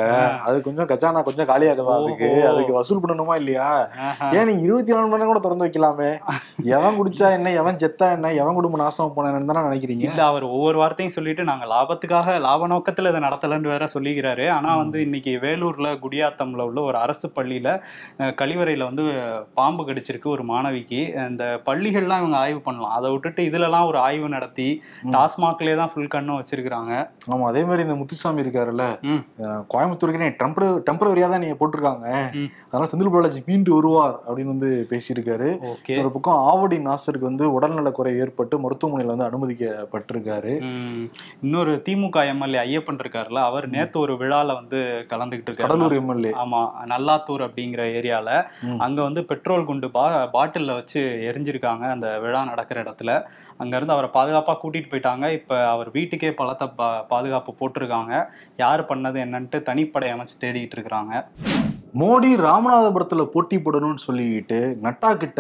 [0.48, 2.30] அது கொஞ்சம் கஜானா கொஞ்சம் காலியாகுதா அதுக்கு.
[2.52, 3.68] அதுக்கு வசூல் பண்ணணுமா இல்லையா.
[4.38, 6.12] ஏன் நீங்க இருபத்தி நாலு மணி நேரம் கூட திறந்து வைக்கலாமே?
[6.78, 10.06] எவன் குடிச்சா என்ன எவன் செத்தா என்ன எவன் குடும்பம் நாசம் போனேன்னு தானே நினைக்கிறீங்க?
[10.10, 14.46] இல்ல அவர் ஒவ்வொரு வார்த்தையும் சொல்லிட்டு நாங்க லாபத்துக்காக லாப நோக்கத்துல இதை நடத்தலன்னு வேற சொல்லிக்கிறாரு.
[14.58, 17.70] ஆனா வந்து இன்னைக்கு வேலூர்ல குடியாத்தம்ல உள்ள ஒரு அரசு பள்ளியில
[18.42, 19.06] கழிவறையில வந்து
[19.60, 21.02] பாம்பு கடிச்சிருக்கு ஒரு மாணவிக்கு.
[21.28, 22.96] அந்த பள்ளிகள்லாம் இவங்க ஆய்வு பண்ணலாம்.
[22.98, 24.70] அதை விட்டுட்டு இதுலலாம் ஒரு ஆய்வு நடத்தி
[25.16, 26.94] டாஸ்மாக்லயே தான் ஃபுல் கண்ணும் வச்சிருக்காங்க
[27.34, 28.86] ஆமா அதே மாதிரி இந்த முத்துசாமி இருக்காருல்ல.
[29.74, 32.08] கோயம்புத்தூருக்கு டெம்பர டெம்பரவரியா தான் நீங்க போட்டிருக்காங்க.
[32.68, 35.50] அதனால செந்தில் பாலாஜி மீண்டு வருவார் அப்படின்னு வந்து பேசியிருக்காரு.
[36.02, 40.54] ஒரு பக்கம் ஆவடி நாசருக்கு வந்து உடல்நலக் குறை ஏற்பட்டு மருத்துவமனையில வந்து அனுமதிக்கப்பட்டிருக்காரு.
[41.46, 44.80] இன்னொரு திமுக எம்எல்ஏ ஐயப்பன் இருக்காருல்ல அவர் நேத்து ஒரு விழால வந்து
[45.12, 45.68] கலந்துகிட்டு இருக்காரு.
[45.68, 46.32] கடலூர் எம்எல்ஏ.
[46.44, 46.62] ஆமா
[46.94, 48.30] நல்லாத்தூர் ஆத்தூர் அப்படிங்கிற ஏரியால
[48.64, 48.80] ம்.
[48.80, 53.12] அங்க வந்து பெட்ரோல் குண்டு பா பாட்டில்ல வச்சு எரிஞ்சிருக்காங்க அந்த விழா நடக்கிற இடத்துல.
[53.58, 55.26] அங்க இருந்து அவரை பாதுகாப்பா கூட்டிட்டு போயிட்டாங்க.
[55.32, 58.14] இப்ப அவர் வீட்டுக்கே பலத்த பா பாதுகாப்பு போட்டிருக்காங்க.
[58.58, 61.14] யார் பண்ணது என்னன்ட்டு தனிப்படை அமைச்சு தேடிட்டு இருக்கிறாங்க.
[61.96, 65.40] மோடி ராமநாதபுரத்துல போட்டி போடணும்னு சொல்லிட்டு நட்டா கிட்ட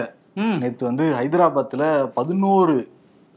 [0.59, 1.83] நேத்து வந்து ஹைதராபாத்ல
[2.13, 2.75] பதினோரு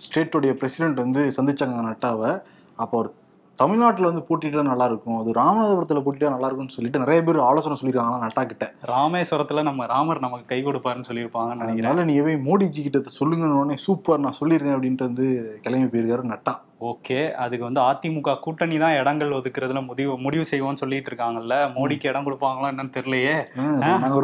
[0.01, 2.31] ஸ்டேட்டோடைய பிரசிடென்ட் வந்து சந்திச்சாங்க நட்டாவை.
[2.77, 3.11] அப்போ அவர்
[3.59, 8.25] தமிழ்நாட்டுல வந்து போட்டிட்டா நல்லா இருக்கும் அது ராமநாதபுரத்துல போட்டிட்டா நல்லா இருக்கும்னு சொல்லிட்டு நிறைய பேர் ஆலோசனை சொல்லியிருக்காங்களா
[8.25, 11.91] நட்டா கிட்ட ராமேஸ்வரத்துல நம்ம ராமர் நமக்கு கை கொடுப்பாருன்னு சொல்லியிருப்பாங்கன்னு நினைக்கிறேன்.
[11.91, 15.27] அதனால நீ போய் மோடிஜி கிட்ட சொல்லுங்கன்னு உடனே சூப்பர் நான் சொல்லிருக்கேன் அப்படின்ட்டு வந்து
[15.67, 16.55] கிளம்பி போயிருக்காரு நட்டா.
[16.91, 17.19] ஓகே.
[17.43, 21.57] அதுக்கு வந்து அதிமுக கூட்டணி தான் இடங்கள் ஒதுக்குறதுல முடிவு முடிவு செய்வோம்னு சொல்லிட்டு இருக்காங்கல்ல.
[21.77, 23.37] மோடிக்கு இடம் கொடுப்பாங்களோ என்னன்னு தெரியலையே.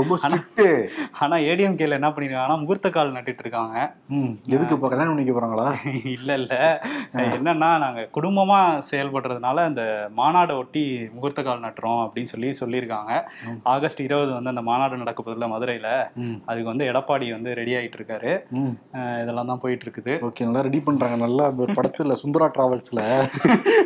[0.01, 0.17] ரொம்ப
[1.25, 3.77] ஆனா ஏடிஎம்கேல என்ன பண்ணிருக்காங்கன்னா முகூர்த்த கால் நட்டுட்டு இருக்காங்க.
[4.55, 5.67] எதுக்கு இப்ப கல்யாணம் பண்ணிக்க போறாங்களா?
[6.17, 6.55] இல்ல இல்ல.
[7.37, 8.59] என்னன்னா நாங்க குடும்பமா
[8.91, 9.83] செயல்படுறதுனால அந்த
[10.21, 13.13] மாநாடை ஒட்டி முகூர்த்த கால் நட்டுறோம் அப்படின்னு சொல்லி சொல்லியிருக்காங்க.
[13.75, 15.89] ஆகஸ்ட் இருபது வந்து அந்த மாநாடு நடக்க போதில்ல மதுரையில.
[16.51, 18.33] அதுக்கு வந்து எடப்பாடி வந்து ரெடி ஆயிட்டு இருக்காரு.
[19.23, 20.15] இதெல்லாம் தான் போயிட்டு இருக்குது.
[20.29, 21.19] ஓகே நல்லா ரெடி பண்றாங்க.
[21.27, 23.01] நல்லா அந்த படத்துல சுந்தரா டிராவல்ஸ்ல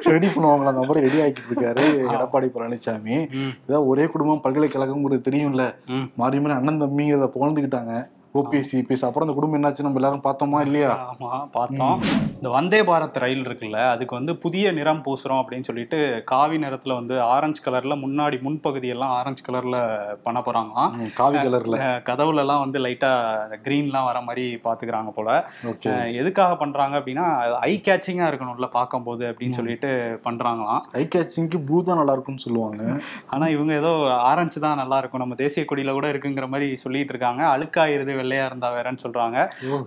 [0.08, 0.72] ரெடி பண்ணுவாங்களா?
[0.72, 3.16] அந்த மாதிரி ரெடி ஆக்கிட்டு இருக்காரு எடப்பாடி பழனிசாமி
[3.62, 5.64] இதான் ஒரே குடும்பம் பல்கலைக்கழகம்ங்கிறது தெரியும்ல.
[6.16, 7.94] மாறி மாறி அண்ணன் தம்பிங்கிறத புகழ்ந்துக்கிட்டாங்க
[8.38, 9.84] ஓபிஎஸ் சிபிஎஸ் அப்புறம் அந்த குடும்பம் என்னாச்சு?
[9.86, 10.92] நம்ம எல்லாரும் பார்த்தோமா இல்லையா?
[11.10, 11.98] ஆமா பார்த்தோம்.
[12.38, 15.98] இந்த வந்தே பாரத் ரயில் இருக்குல்ல அதுக்கு வந்து புதிய நிறம் பூசுறோம் அப்படின்னு சொல்லிட்டு
[16.32, 19.76] காவி நிறத்துல வந்து ஆரஞ்சு கலர்ல முன்னாடி முன்பகுதி எல்லாம் ஆரஞ்சு கலர்ல
[20.24, 20.90] பண்ண போறாங்களாம்.
[21.20, 21.76] காவி கலர்ல.
[22.08, 23.12] கதவுல எல்லாம் வந்து லைட்டா
[23.66, 25.30] கிரீன்லாம் வர மாதிரி பாத்துக்கிறாங்க போல.
[26.22, 27.28] எதுக்காக பண்றாங்க அப்படின்னா
[27.70, 29.92] ஐ கேச்சிங்கா இருக்கணும்ல பார்க்கும்போது அப்படின்னு சொல்லிட்டு
[30.26, 30.82] பண்றாங்களாம்.
[31.02, 32.82] ஐ கேச்சிங்க்கு ப்ளூ தான் நல்லா இருக்கும்னு சொல்லுவாங்க.
[33.34, 33.94] ஆனா இவங்க ஏதோ
[34.32, 35.24] ஆரஞ்சு தான் நல்லா இருக்கும்.
[35.24, 37.42] நம்ம தேசிய கொடியில கூட இருக்குங்கிற மாதிரி சொல்லிட்டு இருக்காங்க.
[37.54, 39.38] அழுக்காயிருது வெள்ளையா இருந்தா வேறன்னு சொல்றாங்க.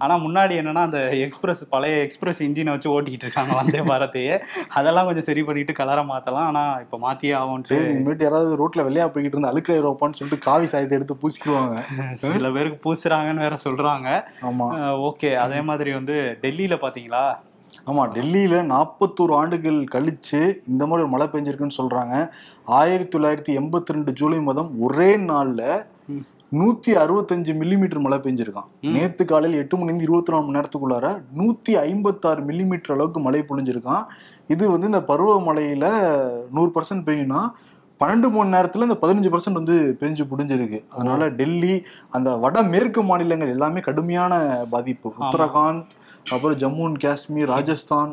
[0.04, 4.36] ஆனா முன்னாடி என்னன்னா அந்த எக்ஸ்பிரஸ் பழைய எக்ஸ்பிரஸ் இன்ஜினை வச்சு ஓட்டிக்கிட்டு இருக்காங்க வந்தே பாரத்தையே
[4.80, 6.48] அதெல்லாம் கொஞ்சம் சரி பண்ணிட்டு கலரை மாத்தலாம்.
[6.52, 11.22] ஆனா இப்ப மாத்தியே ஆகும்ட்டு இனிமேட்டு யாராவது ரோட்ல வெள்ளையா போய்கிட்டு இருந்தா அழுக்காயிரோப்பான்னு சொல்லிட்டு காவி சாயத்தை எடுத்து
[11.24, 11.76] பூசிக்குவாங்க
[12.24, 14.08] சில பேருக்கு பூசுறாங்கன்னு வேற சொல்றாங்க.
[14.50, 14.70] ஆமா.
[15.10, 15.32] ஓகே.
[15.44, 16.16] அதே மாதிரி வந்து
[16.46, 17.26] டெல்லியில பாத்தீங்களா?
[17.90, 20.40] ஆமா டெல்லியில நாற்பத்தோரு ஆண்டுகள் கழிச்சு
[20.72, 22.16] இந்த மாதிரி ஒரு மழை பெஞ்சிருக்குன்னு சொல்றாங்க.
[22.78, 25.62] ஆயிரத்தி தொள்ளாயிரத்தி எண்பத்தி ரெண்டு ஜூலை மாதம் ஒரே நாள்ல.
[26.52, 28.68] நூத்தி அறுபத்தஞ்சு மில்லிமீட்டர் மழை பெஞ்சிருக்கான்.
[28.96, 31.08] நேத்து காலையில் எட்டு மணி இருபத்தி நாலு மணி நேரத்துக்குள்ளார
[31.40, 34.06] நூத்தி ஐம்பத்தாறு மில்லிமீட்டர் அளவுக்கு மழை பொழிஞ்சிருக்கான்
[34.48, 35.86] இது வந்து இந்த பருவமழையில
[36.58, 37.42] நூறு பர்சன்ட் பெய்யும்னா
[38.02, 41.76] பன்னெண்டு மணி நேரத்துல இந்த பதினஞ்சு பர்சன்ட் வந்து பெஞ்சு முடிஞ்சிருக்கு அதனால டெல்லி
[42.10, 44.34] அந்த வட மேற்கு மாநிலங்கள் எல்லாமே கடுமையான
[44.70, 45.10] பாதிப்பு.
[45.22, 45.86] உத்தரகாண்ட்
[46.28, 48.10] அப்புறம் ஜம்மு அண்ட் காஷ்மீர் ராஜஸ்தான்.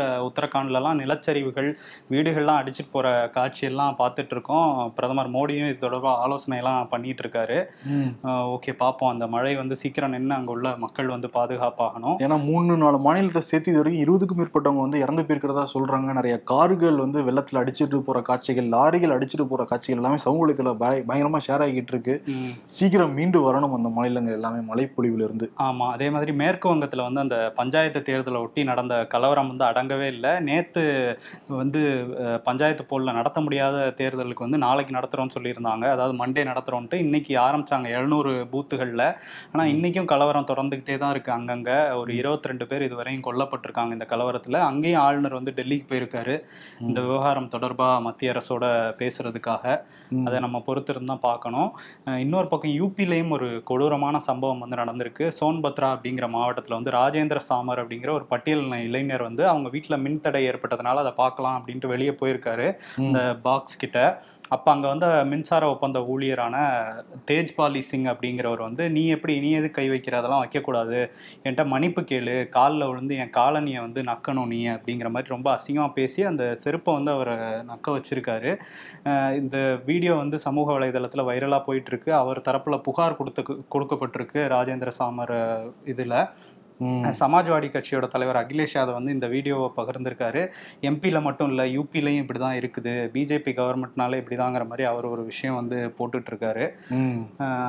[0.00, 1.68] அஹ், உத்தரகாண்ட்லலாம் நிலச்சரிவுகள்
[2.10, 7.56] வீடுகள்லாம் அடிச்சிட்டு போற காட்சியெல்லாம் பார்த்துட்டு இருக்கோம் பிரதமர் மோடியும் இது தொடர்பாக ஆலோசனை எல்லாம் பண்ணிட்டு இருக்காரு
[8.52, 9.10] ஓகே பார்ப்போம்.
[9.12, 12.16] அந்த மழை வந்து சீக்கிரம் நின்று அங்க உள்ள மக்கள் வந்து பாதுகாப்பாகணும்.
[12.24, 15.88] ஏன்னா மூணு நாலு மாநிலத்தை சேர்த்து இது வரைக்கும் இருபதுக்கும் மேற்பட்டவங்க வந்து இறந்து போயிருக்கிறதா சொல்றாங்க.
[16.12, 21.04] நிறைய கார்கள் வந்து வெள்ளத்துல அடிச்சிட்டு போற காட்சிகள் லாரிகள் அடிச்சிட்டு போற காட்சிகள் எல்லாமே சமூக வலைத்துல பய-
[21.08, 22.16] பயங்கரமா ஷேர் ஆகிட்டு இருக்கு
[22.74, 27.36] சீக்கிரம் மீண்டு வரணும் அந்த மாநிலங்கள் எல்லாமே மழைப்பொழிவுல இருந்து ஆமா அதே மாதிரி மேற்கு வங்கத்துல வந்து அந்த
[27.56, 30.32] பஞ்சாயத்து தேர்தலை ஒட்டி நடந்த கலவரம் வந்து அடங்கவே இல்லை.
[30.40, 30.82] நேத்து
[31.60, 31.80] வந்து
[32.44, 35.86] பஞ்சாயத்து போல்ல நடத்த முடியாத தேர்தலுக்கு வந்து நாளைக்கு நடத்துறோம்னு சொல்லியிருந்தாங்க.
[35.94, 39.04] அதாவது மண்டே நடத்துறோம்ட்டு இன்னைக்கு ஆரம்பிச்சாங்க எழுநூறு பூத்துகள்ல.
[39.52, 41.70] ஆனா இன்னைக்கும் கலவரம் தொடர்ந்துகிட்டே தான் இருக்கு அங்கங்க.
[42.00, 44.58] ஒரு இருபத்தி ரெண்டு பேர் இதுவரையும் கொல்லப்பட்டிருக்காங்க இந்த கலவரத்துல.
[44.70, 46.36] அங்கேயும் ஆளுநர் வந்து டெல்லிக்கு போயிருக்காரு.
[46.88, 48.64] இந்த விவகாரம் தொடர்பா மத்திய அரசோட
[49.02, 49.64] பேசுறதுக்காக.
[50.10, 50.24] ம்.
[50.26, 51.70] அதை நம்ம பொறுத்திருந்து தான் பார்க்கணும்
[52.24, 55.24] இன்னொரு பக்கம் யூபிலையும் ஒரு கொடூரமான சம்பவம் வந்து நடந்திருக்கு.
[55.40, 61.02] சோன்பத்ரா அப்படிங்கிற மாவட்டத்தில் வந்து ராஜேந்திர சாமர் அப்படிங்கிற ஒரு பட்டியல் இளைஞர் வந்து அவங்க வீட்டில் மின்தடை ஏற்பட்டதுனால
[61.04, 62.68] அதை பார்க்கலாம் அப்படின்ட்டு வெளியே போயிருக்காரு.
[63.06, 63.98] இந்த பாக்ஸ் கிட்ட
[64.54, 66.56] அப்போ அங்கே வந்து மின்சார ஒப்பந்த ஊழியரான
[67.30, 70.14] தேஜ்பாலி சிங் அப்படிங்கிறவர் வந்து நீ எப்படி நீ எது கை வைக்கிற?
[70.20, 70.98] அதெல்லாம் வைக்கக்கூடாது.
[71.44, 72.36] என்கிட்ட மன்னிப்பு கேளு.
[72.58, 77.12] காலில் விழுந்து என் காலனியை வந்து நக்கணும் நீ அப்படிங்கிற மாதிரி ரொம்ப அசிங்கமாக பேசி அந்த செருப்பை வந்து
[77.16, 77.36] அவரை
[77.72, 78.52] நக்க வச்சிருக்காரு.
[79.40, 79.56] இந்த
[79.90, 83.42] வீடியோ வந்து சமூக வலைதளத்தில் வைரலாக போயிட்டு இருக்கு அவர் தரப்பில் புகார் கொடுத்து
[83.76, 85.36] கொடுக்கப்பட்டிருக்கு ராஜேந்திர சாமர்
[85.94, 86.16] இதில்.
[87.18, 90.42] சமாஜ்வாடி கட்சியோட தலைவர் அகிலேஷ் யாதவ் வந்து இந்த வீடியோவை பகிர்ந்திருக்காரு.
[90.88, 92.94] எம்பியில் மட்டும் இல்லை யூபிலையும் இப்படி தான் இருக்குது.
[93.14, 96.64] பிஜேபி கவர்மெண்ட்னால இப்படிதாங்கிற மாதிரி அவர் ஒரு விஷயம் வந்து போட்டுட்டு இருக்காரு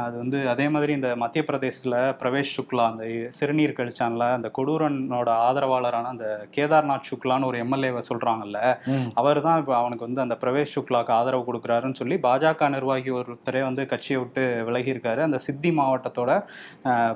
[0.01, 3.05] அது வந்து அதே மாதிரி இந்த மத்திய பிரதேசில் பிரவேஷ் சுக்லா அந்த
[3.38, 8.60] சிறுநீர் கழிச்சான்ல அந்த கொடூரனோட ஆதரவாளரான அந்த கேதார்நாத் சுக்லான்னு ஒரு எம்எல்ஏவை சொல்றாங்கல்ல.
[9.21, 13.86] அவர் தான் இப்போ அவனுக்கு வந்து அந்த பிரவேஷ் சுக்லாக்கு ஆதரவு கொடுக்குறாருன்னு சொல்லி பாஜக நிர்வாகி ஒருத்தரே வந்து
[13.93, 16.31] கட்சியை விட்டு விலகி இருக்காரு அந்த சித்தி மாவட்டத்தோட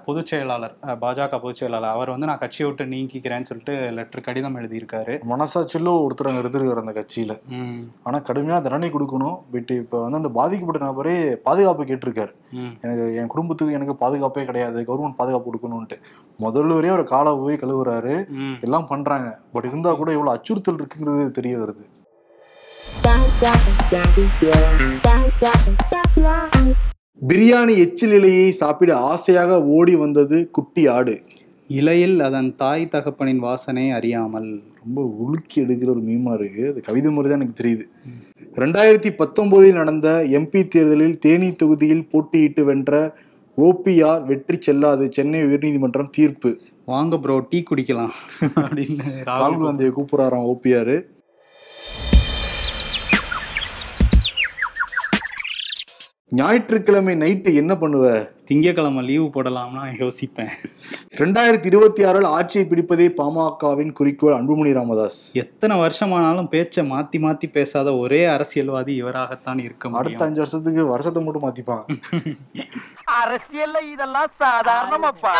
[0.07, 5.13] பொதுச் செயலாளர் பாஜக பொதுச் செயலாளர் அவர் வந்து நான் கட்சியை விட்டு நீக்கிக்கிறேன்னு சொல்லிட்டு லெட்டர் கடிதம் எழுதியிருக்காரு.
[5.33, 7.33] மனசாட்சியில ஒருத்தர் இருந்திருக்காரு அந்த கட்சியில.
[7.57, 9.37] ம், ஆனா கடுமையா தண்டனை கொடுக்கணும்.
[9.53, 11.15] பட் இப்ப வந்து அந்த பாதிக்கப்பட்ட நபரே
[11.47, 12.33] பாதுகாப்பு கேட்டிருக்காரு.
[12.83, 15.97] எனக்கு என் குடும்பத்துக்கு எனக்கு பாதுகாப்பே கிடையாது கவர்மெண்ட் பாதுகாப்பு கொடுக்கணும்ட்டு
[16.45, 18.15] முதல்வரே அவர் காலை போய் கழுவுறாரு.
[18.67, 19.29] எல்லாம் பண்றாங்க.
[19.53, 21.85] பட் இருந்தா கூட இவ்வளவு அச்சுறுத்தல் இருக்குங்கிறது தெரிய வருது.
[27.29, 31.15] பிரியாணி எச்சில் இலையை சாப்பிட ஆசையாக ஓடி வந்தது குட்டி ஆடு.
[31.69, 34.49] இலையில் அதன் தாய் தகப்பனின் வாசனை அறியாமல்.
[34.83, 36.63] ரொம்ப உலுக்கி எடுக்கிற ஒரு மீமா இருக்கு.
[36.71, 37.85] அது கவிதை முறை தான் எனக்கு தெரியுது.
[38.55, 42.91] ரெண்டாயிரத்தி பத்தொன்பதில் நடந்த எம்பி தேர்தலில் தேனி தொகுதியில் போட்டியிட்டு வென்ற
[43.57, 46.49] ஓபிஆர் வெற்றி செல்லாது சென்னை உயர்நீதிமன்றம் தீர்ப்பு.
[46.85, 48.13] வாங்க ப்ரோ டீ குடிக்கலாம்.
[48.61, 50.95] அப்படின்னு ராகுல் காந்தியை கூப்பிடுறாராம் ஓபிஆர்
[56.31, 58.25] ஞாயிற்றுக்கிழமை நைட்டு என்ன பண்ணுவ?
[58.47, 60.49] திங்கக்கிழமை லீவு போடலாம்னா யோசிப்பேன்.
[61.17, 65.31] ரெண்டாயிரத்தி இருபத்தி ஆறில் ஆட்சியை பிடிப்பதே பாமகவின் குறிக்கோள் அன்புமணி ராமதாஸ்.
[65.33, 71.45] எத்தனை வருஷமானாலும் பேச்சை மாத்தி மாத்தி பேசாத ஒரே அரசியல்வாதி இவராகத்தான் இருக்க அடுத்த அஞ்சு வருஷத்துக்கு வருஷத்தை மட்டும்
[71.45, 71.85] மாத்திப்பான்.
[73.21, 75.35] அரசியல்ல இதெல்லாம் சாதாரணமாப்பா.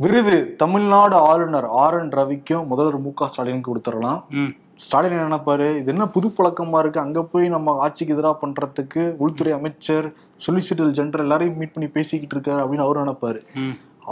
[0.00, 4.22] விருது தமிழ்நாடு ஆளுநர் ஆர் என் ரவிக்கும் முதல்வர் மு க ஸ்டாலினுக்கு கொடுத்துடலாம்.
[4.30, 5.66] ம், ஸ்டாலின் என்ன நினைப்பாரு?
[5.80, 7.00] இது என்ன புது பழக்கமா இருக்கு?
[7.00, 10.06] அங்க போய் நம்ம ஆட்சிக்கு எதிராக பண்றதுக்கு உள்துறை அமைச்சர்
[10.46, 13.40] சொலிசிட்டர் ஜெனரல் எல்லாரையும் மீட் பண்ணி பேசிக்கிட்டு இருக்காரு அப்படின்னு அவரு நினைப்பாரு.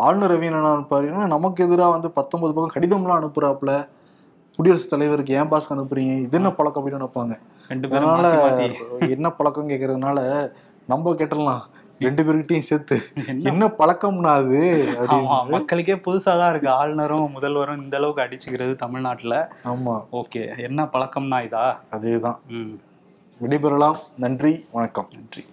[0.04, 1.08] ஆளுநர் ரவி என்ன நினைப்பாரு?
[1.12, 3.72] ஏன்னா நமக்கு எதிராக வந்து பத்தொன்பது பக்கம் கடிதம்லாம் அனுப்புறாப்புல.
[4.56, 6.14] குடியரசுத் தலைவருக்கு ஏன் பாஸ்க்கு அனுப்புறீங்க?
[6.26, 7.34] இது என்ன பழக்கம் அப்படின்னு நினைப்பாங்க.
[7.96, 8.26] அதனால
[9.16, 10.18] என்ன பழக்கம் கேக்குறதுனால
[10.92, 11.62] நம்ம கேட்டலாம்
[12.08, 13.02] ரெண்டு பேர்கிட்டயும் சேர்த்து.
[13.42, 13.66] என்ன?
[13.66, 14.88] பழக்கம்னா அது.
[15.48, 16.68] மக்களுக்கே புதுசா தான் இருக்கு.
[16.68, 19.52] ஆளுநரும் முதல்வரும் இந்த அளவுக்கு அடிச்சுக்கிறது தமிழ்நாட்டுல.
[19.64, 20.04] ஆமா.
[20.12, 21.78] ஓகே என்ன பழக்கம்னா இதா?
[21.92, 22.38] அதேதான்.
[23.40, 23.96] விடைபெறலாம்.
[24.16, 25.08] நன்றி வணக்கம்.
[25.12, 25.44] நன்றி.